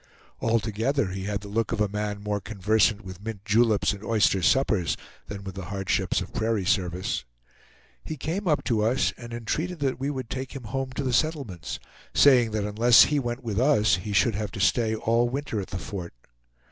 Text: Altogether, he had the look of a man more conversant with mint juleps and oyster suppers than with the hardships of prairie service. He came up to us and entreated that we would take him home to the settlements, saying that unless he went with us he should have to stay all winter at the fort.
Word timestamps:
Altogether, 0.39 1.09
he 1.11 1.25
had 1.25 1.41
the 1.41 1.47
look 1.47 1.71
of 1.71 1.79
a 1.79 1.87
man 1.87 2.23
more 2.23 2.41
conversant 2.41 3.05
with 3.05 3.21
mint 3.21 3.45
juleps 3.45 3.93
and 3.93 4.03
oyster 4.03 4.41
suppers 4.41 4.97
than 5.27 5.43
with 5.43 5.53
the 5.53 5.65
hardships 5.65 6.21
of 6.21 6.33
prairie 6.33 6.65
service. 6.65 7.23
He 8.03 8.17
came 8.17 8.47
up 8.47 8.63
to 8.63 8.81
us 8.81 9.13
and 9.15 9.31
entreated 9.31 9.77
that 9.81 9.99
we 9.99 10.09
would 10.09 10.27
take 10.31 10.55
him 10.55 10.63
home 10.63 10.91
to 10.93 11.03
the 11.03 11.13
settlements, 11.13 11.77
saying 12.15 12.49
that 12.49 12.63
unless 12.67 13.03
he 13.03 13.19
went 13.19 13.43
with 13.43 13.59
us 13.59 13.97
he 13.97 14.11
should 14.11 14.33
have 14.33 14.49
to 14.53 14.59
stay 14.59 14.95
all 14.95 15.29
winter 15.29 15.61
at 15.61 15.67
the 15.67 15.77
fort. 15.77 16.15